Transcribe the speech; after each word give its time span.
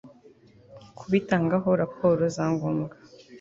kubitangaho 0.97 1.69
raporo 1.81 2.21
za 2.35 2.45
ngombwa 2.53 2.93